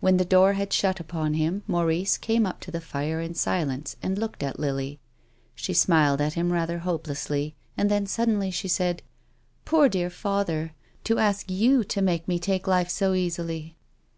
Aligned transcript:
When 0.00 0.16
the 0.16 0.24
door 0.24 0.54
had 0.54 0.72
shut 0.72 1.00
upon 1.00 1.34
him, 1.34 1.64
Maurice 1.66 2.16
came 2.16 2.46
up 2.46 2.60
to 2.60 2.70
the 2.70 2.80
fire 2.80 3.20
in 3.20 3.34
silence 3.34 3.94
and 4.02 4.16
looked 4.16 4.42
at 4.42 4.58
Lily. 4.58 5.00
She 5.54 5.74
smiled 5.74 6.18
at 6.18 6.32
him 6.32 6.50
rather 6.50 6.78
hopelessly, 6.78 7.54
and 7.76 7.90
then 7.90 8.06
suddenly 8.06 8.50
she 8.50 8.68
said: 8.68 9.02
THE 9.02 9.02
DEAD 9.02 9.04
CHILD. 9.04 9.72
197" 9.80 10.30
Poor 10.34 10.34
dear 10.34 10.38
father! 10.38 10.74
To 11.04 11.18
ask 11.18 11.50
you 11.50 11.84
to 11.84 12.00
make 12.00 12.26
me 12.26 12.38
take 12.38 12.66
life 12.66 12.88
so 12.88 13.12
easily 13.12 13.76